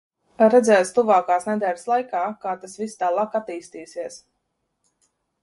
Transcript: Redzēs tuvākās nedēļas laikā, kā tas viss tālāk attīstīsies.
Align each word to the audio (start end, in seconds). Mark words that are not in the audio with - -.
Redzēs 0.51 0.91
tuvākās 0.95 1.45
nedēļas 1.49 1.85
laikā, 1.91 2.23
kā 2.47 2.55
tas 2.65 2.75
viss 2.83 2.99
tālāk 3.03 3.39
attīstīsies. 3.41 4.19